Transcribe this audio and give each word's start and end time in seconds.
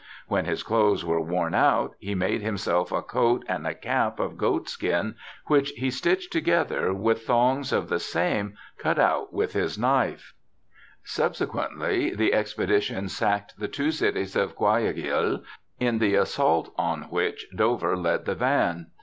26 0.29 0.31
BIOGRAPHICAL 0.31 0.47
ESSAYS 0.47 0.67
* 0.67 0.67
When 0.67 0.85
his 0.89 1.03
clothes 1.03 1.05
were 1.05 1.21
worn 1.21 1.53
out 1.53 1.95
he 1.99 2.15
made 2.15 2.41
himself 2.41 2.91
a 2.91 3.03
coat 3.03 3.45
and 3.47 3.67
a 3.67 3.75
cap 3.75 4.19
of 4.19 4.35
goat 4.35 4.67
skin, 4.67 5.13
which 5.45 5.69
he 5.75 5.91
stitched 5.91 6.33
together 6.33 6.91
with 6.91 7.21
thongs 7.21 7.71
of 7.71 7.87
the 7.87 7.99
same, 7.99 8.57
cut 8.79 8.97
out 8.97 9.31
with 9.31 9.53
his 9.53 9.77
knife,' 9.77 10.33
Subsequently 11.03 12.15
the 12.15 12.33
expedition 12.33 13.09
sacked 13.09 13.59
the 13.59 13.67
two 13.67 13.91
cities 13.91 14.35
of 14.35 14.55
Guaiaquil, 14.55 15.43
in 15.79 15.99
the 15.99 16.15
assault 16.15 16.73
on 16.79 17.03
which 17.11 17.45
Dover 17.55 17.95
led 17.95 18.25
the 18.25 18.33
van. 18.33 18.87